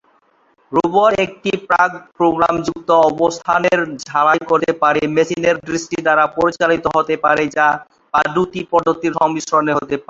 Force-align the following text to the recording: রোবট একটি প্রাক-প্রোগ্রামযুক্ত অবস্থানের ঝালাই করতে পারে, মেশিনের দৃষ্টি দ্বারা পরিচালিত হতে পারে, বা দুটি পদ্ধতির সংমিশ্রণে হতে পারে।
রোবট 0.71 1.13
একটি 1.25 1.51
প্রাক-প্রোগ্রামযুক্ত 1.67 2.89
অবস্থানের 3.09 3.79
ঝালাই 4.03 4.41
করতে 4.49 4.71
পারে, 4.81 5.01
মেশিনের 5.15 5.57
দৃষ্টি 5.67 5.97
দ্বারা 6.01 6.23
পরিচালিত 6.37 6.85
হতে 6.95 7.15
পারে, 7.25 7.43
বা 8.13 8.21
দুটি 8.35 8.61
পদ্ধতির 8.71 9.13
সংমিশ্রণে 9.19 9.71
হতে 9.73 9.85
পারে। 9.87 9.99